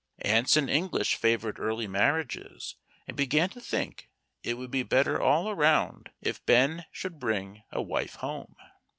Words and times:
Anson 0.23 0.67
English 0.67 1.13
favored 1.13 1.59
early 1.59 1.85
marriages, 1.85 2.75
and 3.07 3.15
began 3.15 3.49
to 3.49 3.61
think 3.61 4.09
it 4.41 4.55
would 4.55 4.71
be 4.71 4.81
better 4.81 5.21
all 5.21 5.47
around 5.47 6.09
if 6.23 6.43
Ben 6.47 6.85
should 6.91 7.19
bring 7.19 7.61
a 7.71 7.83
wife 7.83 8.15
home. 8.15 8.55